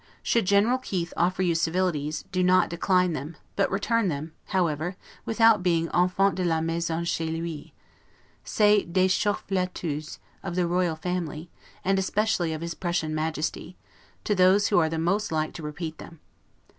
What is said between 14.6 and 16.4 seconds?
who are the most like to repeat them.